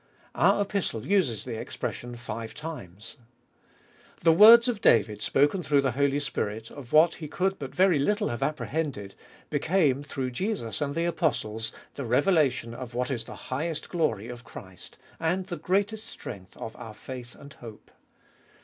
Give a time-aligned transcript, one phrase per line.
[0.33, 3.17] Our Epistle uses the expression five times (see
[4.15, 4.19] Ref.).
[4.23, 7.99] The words of David spoken through the Holy Spirit of what he could but very
[7.99, 9.13] little have apprehended,
[9.51, 14.43] became, through Jesus and the apostles, the revelation of what is the highest glory of
[14.43, 17.91] Christ, and the greatest strength of our faith and hope.